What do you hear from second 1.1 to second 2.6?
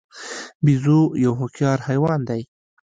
یو هوښیار حیوان دی.